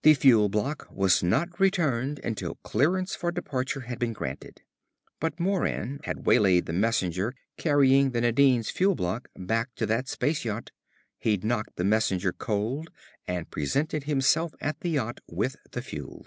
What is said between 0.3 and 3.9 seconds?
block was not returned until clearance for departure